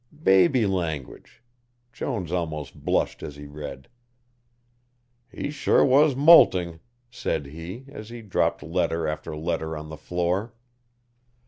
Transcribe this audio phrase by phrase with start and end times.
[0.23, 1.43] Baby language
[1.93, 3.87] Jones almost blushed as he read.
[5.31, 6.79] "He sure was moulting,"
[7.11, 10.55] said he, as he dropped letter after letter on the floor.